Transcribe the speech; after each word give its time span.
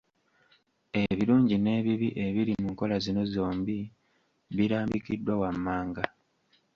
Ebirungi 1.03 1.55
n’ebibi 1.59 2.09
ebiri 2.25 2.53
mu 2.61 2.67
nkola 2.73 2.95
zino 3.03 3.21
zombi 3.33 3.77
birambikiddwa 4.55 5.33
wammanga. 5.41 6.03